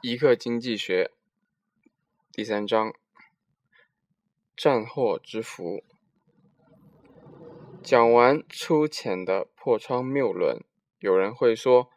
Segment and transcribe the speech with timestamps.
[0.00, 1.10] 一个经济学
[2.30, 2.94] 第三章：
[4.56, 5.82] 战祸之福。
[7.82, 10.62] 讲完粗浅的破窗谬论，
[11.00, 11.90] 有人会说，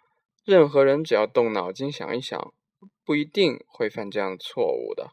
[0.43, 2.51] 任何人只要动脑筋想一想，
[3.05, 5.11] 不一定会犯这样错误的。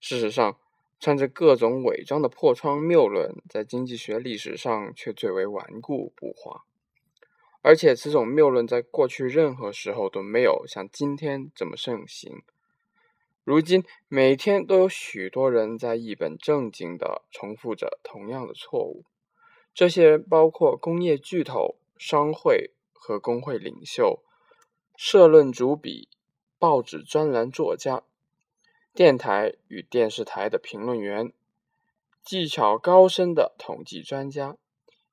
[0.00, 0.58] 事实上，
[0.98, 6.64] 穿着各种伪装的破窗谬论，在经济学历史上却最为顽固不化。
[7.64, 12.42] 而且，此种谬论在过去任何时候都没有像今天这么盛行。
[13.44, 19.04] 如今，每天都有许多人在一本正经地重复着同样的错误。
[19.72, 24.22] 这些人包括工业巨头、商会和工会领袖、
[24.96, 26.08] 社论主笔、
[26.58, 28.02] 报纸专栏作家、
[28.92, 31.32] 电台与电视台的评论员、
[32.24, 34.56] 技巧高深的统计专家、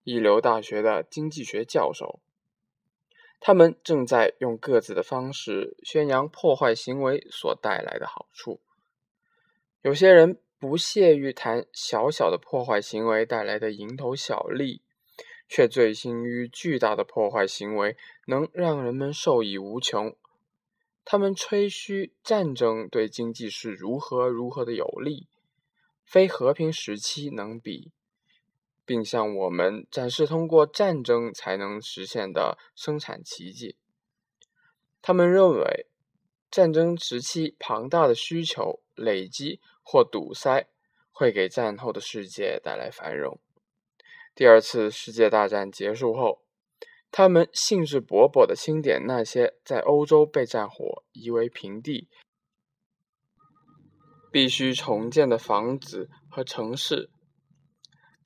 [0.04, 2.20] 一流大学的经济学教授。
[3.40, 8.60] 他们正在用各自的方式宣扬破坏行为所带来的好处。
[9.82, 14.82] 有些人不屑于谈小小的破坏行为带来的蝇头小利，
[15.48, 17.96] 却醉心于巨大的破坏行为
[18.28, 20.16] 能让人们受益无穷。
[21.06, 25.28] 他们吹嘘战争对经济是如何如何的有利，
[26.04, 27.94] 非和平时期能比。
[28.90, 33.78] 并向我们展示通过战争才能实现的生产奇迹。
[35.00, 35.86] 他们认为，
[36.50, 40.68] 战争时期庞大的需求累积或堵塞
[41.12, 43.40] 会给战后的世界带来繁荣。
[44.34, 46.42] 第二次世界大战结束后，
[47.12, 52.10] 他们兴致勃勃地清点那些在欧洲被战火夷为平地、
[54.32, 57.12] 必须重建的房子和城市。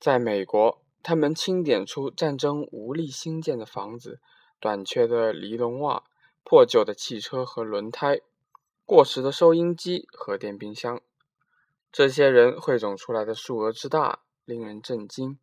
[0.04, 4.20] 在美国，他们清点出战争无力兴建的房子、
[4.60, 6.04] 短缺的尼龙袜、
[6.42, 8.20] 破旧的汽车和轮胎、
[8.84, 11.00] 过时的收音机和电冰箱。
[11.90, 15.38] 这些人汇总出来的数额之大，令人震惊。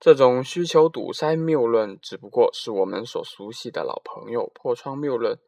[0.00, 5.38] 这种需求堵塞谬论，只不过是我们所熟悉的老朋友——破窗谬论，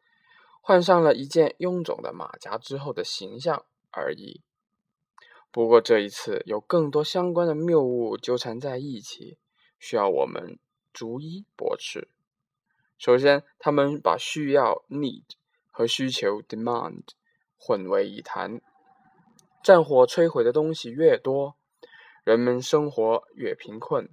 [0.61, 4.41] 换上了一件臃肿的马甲之后的形象而已。
[5.51, 9.37] 不过这一次有更多相关的谬误纠缠在一起，
[9.77, 10.57] 需要我们
[10.93, 12.07] 逐一驳斥。
[12.97, 15.25] 首先，他们把需要 （need）
[15.69, 17.03] 和需求 （demand）
[17.57, 18.61] 混为一谈。
[19.61, 21.55] 战火摧毁的东西越多，
[22.23, 24.09] 人们生活越贫困，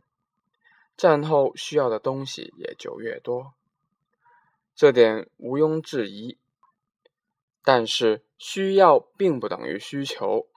[0.97, 3.55] 战后需要的东西也就越多。
[4.75, 6.37] 这点毋庸置疑。
[7.63, 10.49] 但是，需要并不等于需求。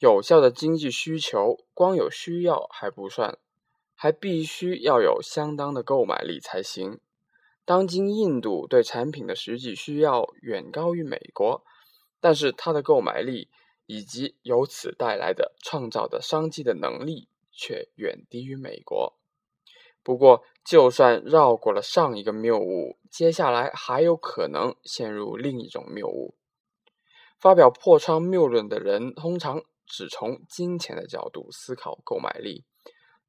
[0.00, 3.36] 有效的经济需求，光有需要还不算，
[3.96, 7.00] 还必须要有相当的购买力才行。
[7.64, 11.64] 当今印度对产品的实际需要远高于美国，
[12.20, 13.48] 但是它的购买力
[13.86, 19.18] 以及由此带来的创造的商机的能力却远低于美国。
[20.04, 26.36] 不过，就算绕过了上一个谬误，接下来还有可能陷入另一种谬误。
[27.40, 29.64] 发表破窗谬论的人通常。
[29.88, 32.64] 只从金钱的角度思考购买力，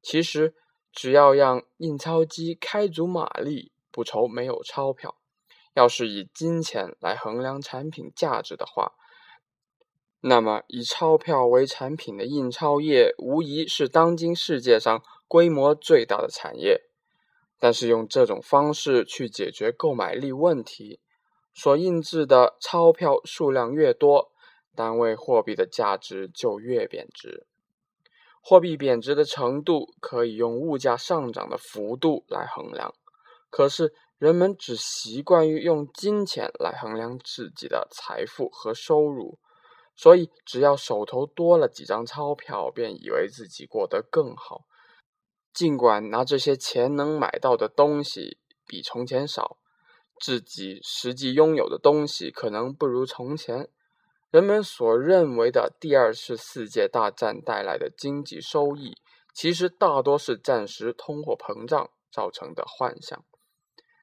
[0.02, 0.54] 其实
[0.92, 5.16] 只要让印钞机开足马力，不愁没有钞票。
[5.74, 8.92] 要是以金钱来衡量产品价值的话，
[10.20, 16.82] 那么以钞票为产品的印钞业无疑是当今世界上规模最大的产业。
[17.62, 20.98] 但是用这种方式去解决购买力问题，
[21.52, 24.29] 所印制的钞票数量越多。
[24.74, 27.46] 单位货币的价值就越贬值，
[28.40, 32.94] 货币贬值的程度可以用物价上涨的幅度来衡量。
[33.50, 39.38] 可是人们只习惯于用金钱来衡量自己的财富和收入，
[39.96, 44.66] 所以只要手头多了几张钞票，便以为自己过得更好。
[45.52, 49.56] 尽管拿这些钱能买到的东西比从前少，
[50.20, 53.68] 自己实际拥有的东西可能不如从前。
[54.30, 58.96] 人们所认为的第二次世界大战带来的经济收益，
[59.34, 63.24] 其实大多是暂时通货膨胀造成的幻象。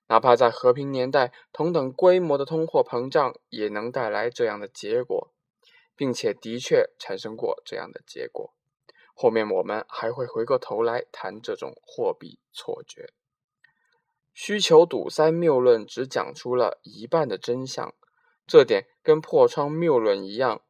[0.07, 5.31] 哪怕在和平年代，同等规模的通货膨胀也能带来这样的结果，
[5.95, 8.53] 并且的确产生过这样的结果。
[9.13, 13.13] 后面我们还会回过头来谈这种货币错觉。
[14.33, 17.93] 需求堵塞谬论只讲出了一半的真相。
[18.47, 20.61] 这点跟破窗谬论一样，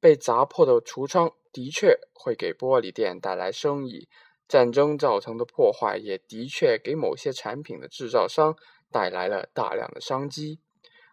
[0.00, 4.08] 被砸破的橱窗的确会给玻璃店带来生意，
[4.48, 8.56] 战争造成的破坏也的确给某些产品的制造商
[8.90, 10.58] 带来了大量的商机。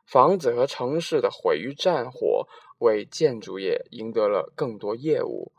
[0.07, 2.47] 房子和城市的毁于战火，
[2.79, 5.51] 为建筑业赢得了更多业务，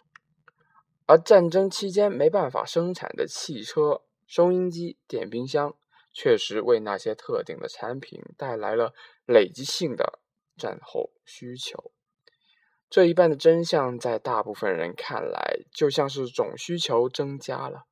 [1.06, 5.76] 而战争期间没办法生产的汽车、收音机、电冰箱，
[6.12, 8.94] 确实为那些特定的产品带来了
[9.26, 10.18] 累积性的
[10.58, 11.92] 战后需求。
[12.90, 17.84] 这一半的真相，在大部分人看来，就像是总需求增加了。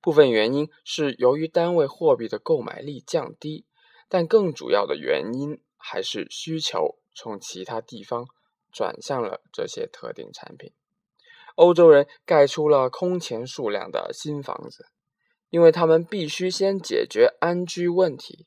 [0.00, 3.64] 部分原因是由于单位货币的购买力降低。
[4.10, 8.24] 但更主要的原因还是需求从其他地方
[8.72, 10.72] 转向了这些特定产品。
[11.56, 14.86] 欧洲人盖出了空前数量的新房子，
[15.50, 18.46] 因为他们必须先解决安居问题。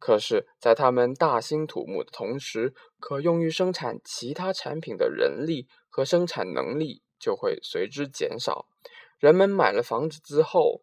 [0.00, 8.66] 可是，在他们大兴土木的同时，可用于生产其他产品的人力和生产能力就会随之减少。
[9.20, 10.82] 人们买了房子之后，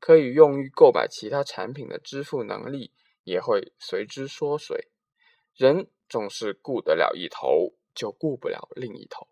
[0.00, 2.90] 可以用于购买其他产品的支付能力。
[3.24, 4.90] 也会随之缩水。
[5.54, 9.26] 人总是顾得了一头，就顾不了另一头。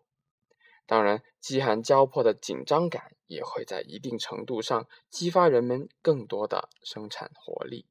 [0.87, 7.85] 当然，饥寒交迫的紧张感也会在一定程度上激发人们更多的生产活力。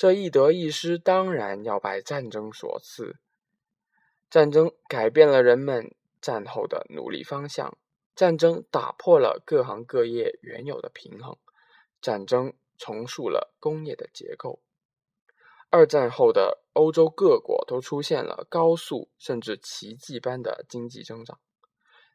[0.00, 3.16] 这一得一失，当然要拜战争所赐。
[4.30, 7.76] 战争改变了人们战后的努力方向，
[8.16, 11.36] 战争打破了各行各业原有的平衡，
[12.00, 14.62] 战争重塑了工业的结构。
[15.68, 21.38] 二战后的欧洲各国都出现了高速甚至奇迹般的经济增长。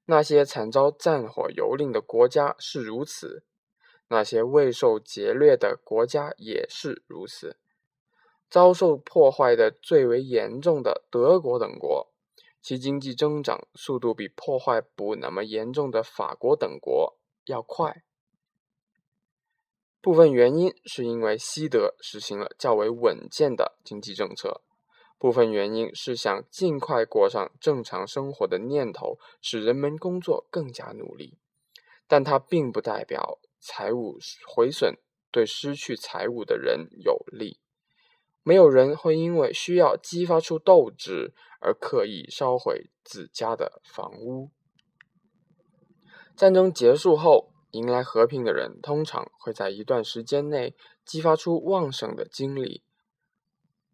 [0.06, 3.46] 那些惨遭战火蹂躏的国家是如此，
[4.08, 7.60] 那些未受劫掠的国家也是如此。
[8.50, 12.12] 遭受破坏的最为严重的德国等国，
[12.62, 18.04] 其经济增长速度比破坏不那么严重的法国等国要快。
[20.02, 24.62] 部分原因是因为西德实行了较为稳健的经济政策，
[25.18, 31.40] 部分原因是想尽快过上正常生活的念头使人们工作更加努力，
[32.08, 34.96] 但它并不代表财务毁损
[35.32, 37.60] 对失去财物的人有利。
[38.46, 44.52] 没有人会因为需要激发出斗志而刻意烧毁自家的房屋。
[46.38, 47.52] 战争结束后。
[47.72, 52.86] 迎来和平的人通常会在一段时间内激发出旺盛的精力。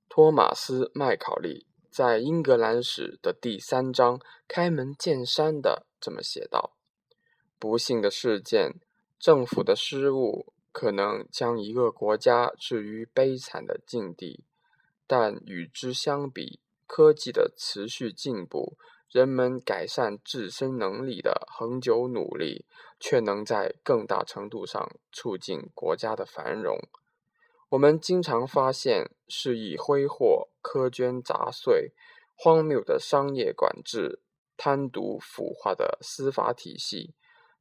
[0.07, 6.77] 托马斯·麦考利在《英格兰史》的第三章开门见山的这么写道
[7.57, 8.80] ：“不幸的事件，
[9.18, 14.44] 政府的失误，可能将一个国家置于悲惨的境地，
[15.06, 18.77] 但与之相比，科技的持续进步。”
[19.12, 22.63] 人们改善自身能力的恒久努力，
[22.97, 26.79] 却能在更大程度上促进国家的繁荣。
[27.71, 31.91] 我们经常发现，肆意挥霍、苛捐杂税、
[32.38, 34.21] 荒谬的商业管制、
[34.56, 37.13] 贪渎腐化的司法体系、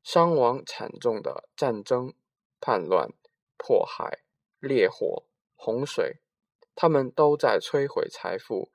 [0.04, 2.14] 伤亡惨重的战争、
[2.60, 3.10] 叛乱、
[3.56, 4.20] 迫害、
[4.58, 5.24] 烈火、
[5.56, 6.20] 洪水，
[6.74, 8.70] 他们都在摧毁财富。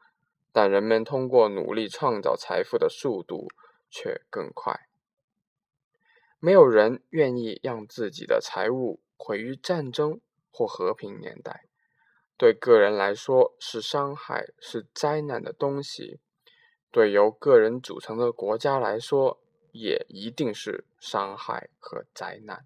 [0.52, 3.50] 但人们通过努力创造财富的速度
[3.90, 4.88] 却更快。
[6.40, 11.66] 没有人愿意让自己的财物毁于战争或和平年代。
[12.38, 16.20] 对个人来说是伤害、是灾难的东西，
[16.90, 19.42] 对由个人组成的国家来说
[19.74, 22.66] 也一定是伤害和灾难。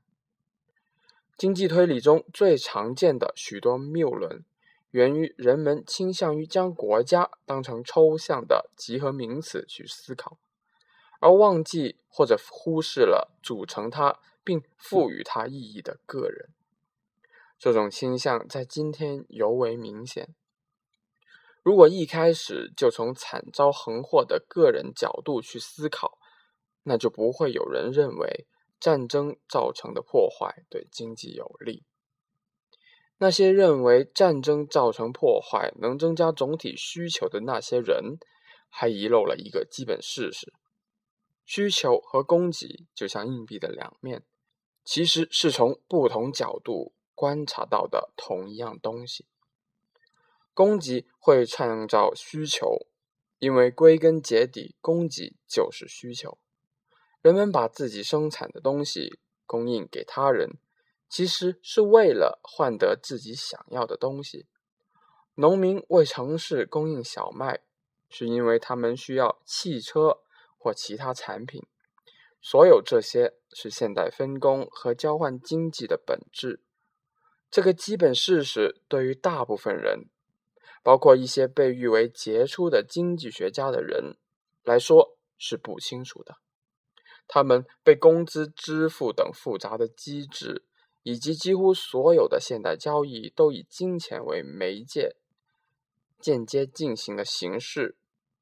[1.40, 4.44] 经济推理中最常见的许多谬论。
[4.92, 10.38] 源于人们倾向于将国家当成抽象的集合名词去思考，
[11.22, 16.50] 而忘记或者忽视了组成它并赋予它意义的个人。
[17.58, 20.36] 这种倾向在今天尤为明显。
[21.64, 26.18] 如果一开始就从惨遭横祸的个人角度去思考，
[26.84, 28.48] 那就不会有人认为
[28.80, 31.84] 战争造成的破坏对经济有利。
[33.18, 38.18] 那些认为战争造成破坏能增加总体需求的那些人，
[38.70, 40.54] 还遗漏了一个基本事实：
[41.44, 44.24] 需求和供给就像硬币的两面，
[44.86, 49.26] 其实是从不同角度观察到的同一样东西。
[50.54, 52.86] 供给会创造需求，
[53.40, 56.38] 因为归根结底，供给就是需求。
[57.22, 60.58] 人们把自己生产的东西供应给他人。
[61.12, 64.46] 其实是为了换得自己想要的东西。
[65.34, 67.62] 农民为城市供应小麦，
[68.10, 70.20] 是因为他们需要汽车
[70.60, 71.64] 或其他产品。
[72.40, 76.62] 所有这些是现代分工和交换经济的本质。
[77.50, 80.10] 这个基本事实对于大部分人，
[80.84, 84.16] 包括一些被誉为杰出的经济学家的人
[84.62, 86.38] 来说是不清楚的。
[87.32, 90.66] 他们被工资支付等复杂的机制，
[91.04, 95.16] 以及几乎所有的现代交易都以金钱为媒介
[96.20, 97.96] 间接进行的形式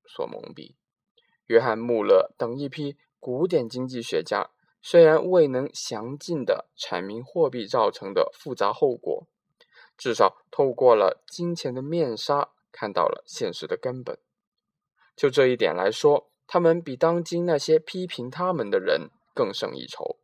[0.05, 0.75] 所蒙蔽。
[1.47, 4.51] 约翰·穆勒等一批古典经济学家
[4.81, 9.27] 虽然未能详尽地阐明货币造成的复杂后果，
[9.97, 14.17] 至少透过了金钱的面纱看到了现实的根本。
[15.15, 20.17] 就这一点来说，他们比当今那些批评他们的人更胜一筹。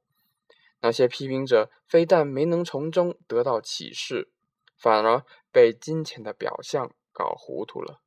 [0.79, 4.29] 那些批评者非但没能从中得到启示，
[4.75, 8.01] 反而被金钱的表象搞糊涂了。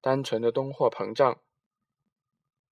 [0.00, 1.40] 单纯的通货膨胀，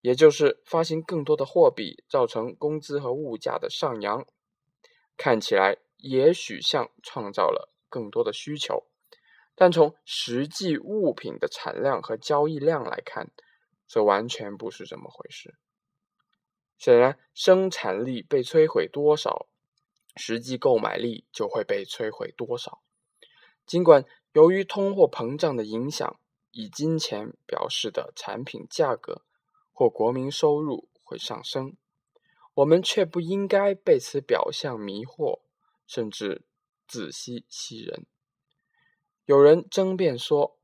[0.01, 4.25] 也就是发行更多的货币，造成工资和物价的上扬，
[5.17, 8.85] 看起来也许像创造了更多的需求，
[9.55, 13.31] 但从实际物品的产量和交易量来看，
[13.93, 15.53] 这完全不是这么回事。
[16.79, 19.45] 显然，生产力被摧毁多少，
[20.15, 22.81] 实际购买力就会被摧毁多少。
[23.67, 26.19] 尽管由于通货膨胀的影响，
[26.50, 29.21] 以金钱表示的产品价格
[29.71, 31.77] 或国民收入会上升，
[32.55, 35.41] 我们却不应该被此表象迷惑，
[35.85, 36.41] 甚至
[36.88, 38.07] 自欺欺人。
[39.25, 40.57] 有人争辩说。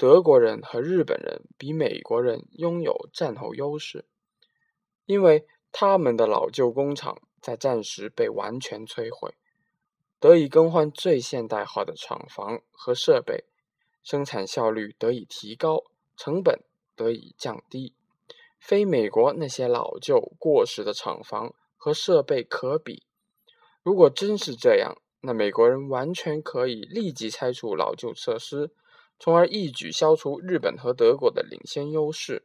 [0.00, 4.06] 德国人和日本人比美国人拥有战后优势，
[5.04, 9.34] 因为他们的老旧工厂在战时被完全摧毁，
[10.18, 13.44] 得以更换最现代化的厂房和设备，
[14.02, 15.84] 生产效率得以提高，
[16.16, 16.64] 成本
[16.96, 17.94] 得以降低，
[18.58, 23.02] 非美国那些老旧过时的厂房和设备可比。
[23.82, 28.72] 如果真是这样，那美国人完全可以立即拆除老旧设施。
[29.20, 32.42] 从而一举消除日本和德国的领先优势。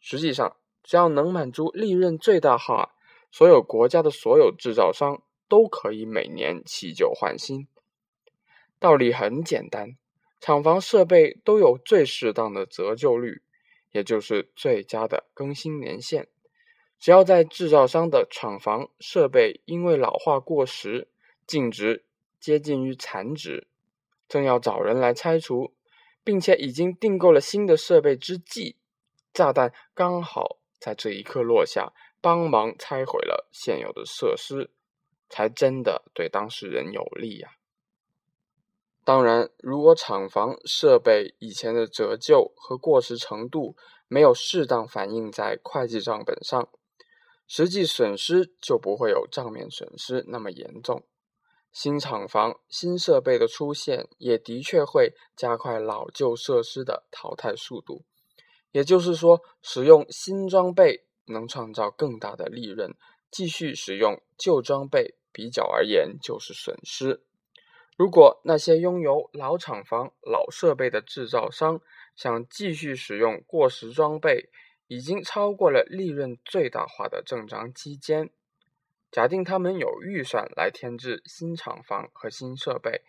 [0.00, 2.94] 实际上，只要能满足利润最大化，
[3.32, 7.66] 所有国家的所有制造商都可以每年弃旧换新。
[8.78, 9.96] 道理很简单，
[10.40, 13.42] 厂房设备都有最适当的折旧率，
[13.90, 16.28] 也就是最佳的更新年限。
[17.00, 21.08] 只要在制造商的厂房设备因为老化过时，
[21.44, 22.04] 净值
[22.38, 23.66] 接近于残值，
[24.28, 25.72] 正要找人来拆除。
[26.24, 28.76] 并且已经订购了新的设备之际，
[29.32, 34.70] 炸弹刚好在这一刻落下，帮忙拆毁了现有的设施，
[35.28, 37.50] 才真的对当事人有利呀。
[39.04, 43.74] 当然，如果厂房设备以前的折旧和过时程度
[44.06, 46.68] 没有适当反映在会计账本上，
[47.46, 51.06] 实际损失就不会有账面损失那么严重。
[51.80, 58.02] 新厂房、新设备的出现，也的确会加快老旧设施的淘汰速度。
[58.72, 62.96] 也就是说，使用新装备能创造更大的利润，
[63.30, 67.22] 继续使用旧装备，比较而言就是损失。
[67.96, 71.80] 如果那些拥有老厂房、老设备的制造商
[72.16, 74.50] 想继续使用过时装备，
[74.88, 78.30] 已经超过了利润最大化的正常期间。
[79.10, 83.02] 假定他们有预算来添置新厂房和新设备，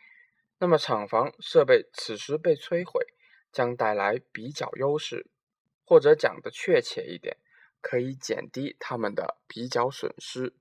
[0.58, 3.06] 那么厂房设备此时被摧毁，
[3.52, 5.28] 将带来比较优势，
[5.84, 7.36] 或者讲的确切一点，
[7.82, 10.54] 可以减低他们的比较损失。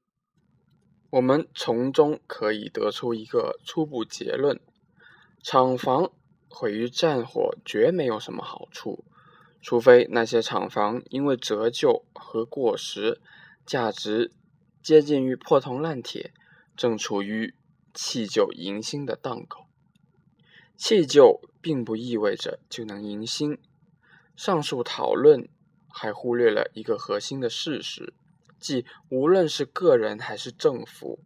[1.11, 4.61] 我们从中可以得出一个初步结论：
[5.43, 6.13] 厂房
[6.49, 9.05] 毁于战火绝没有什么好处，
[9.63, 13.21] 除非那些厂房因为折旧和过时，
[13.65, 14.33] 价值。
[14.83, 16.33] 接近于破铜烂铁，
[16.77, 17.55] 正处于
[17.93, 19.67] 弃旧迎新的档口。
[20.77, 23.59] 弃旧并不意味着就能迎新。
[24.37, 25.49] 上述讨论
[25.89, 28.15] 还忽略了一个核心的事实，
[28.61, 31.19] 即无论是个人还是政府，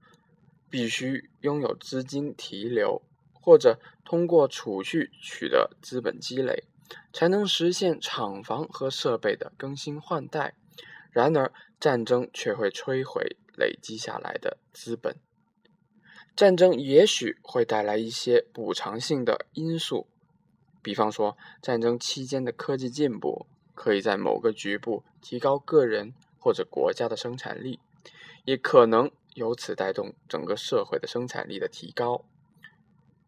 [0.71, 3.03] 必须拥有资金提留，
[3.35, 6.65] 或者通过储蓄取得资本积累，
[7.13, 10.55] 才能实现厂房和设备的更新换代。
[11.11, 13.37] 然而，战争却会摧毁。
[13.57, 15.17] 累积下来的资本，
[16.35, 20.07] 战争也许会带来一些补偿性的因素，
[20.83, 27.81] 比方说，战争期间的科技进步可以在某个局部提高个人或者国家的生产力，
[28.45, 32.25] 也可能由此带动整个社会的生产力的提高。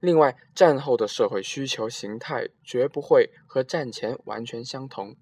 [0.01, 5.17] 另外，战后的社会需求形态绝不会和战前完全相同，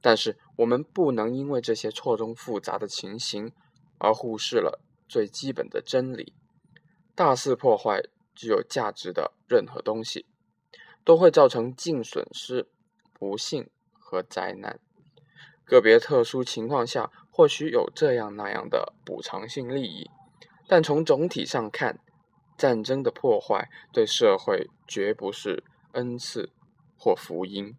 [0.00, 3.52] 但是我们不能因为这些错综复杂的情形。
[4.02, 6.34] 而忽视了最基本的真理：
[7.14, 8.02] 大肆破坏
[8.34, 10.26] 具有价值的任何东西，
[11.04, 12.66] 都会造成净损失、
[13.12, 14.80] 不幸和灾难。
[15.64, 20.10] 个别特殊情况下，或许有这样那样的补偿性利益，
[20.66, 22.00] 但从总体上看，
[22.58, 26.50] 战争的破坏对社会绝不是恩赐
[26.98, 27.76] 或福音。